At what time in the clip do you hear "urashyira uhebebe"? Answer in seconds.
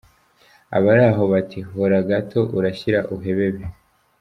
2.57-3.63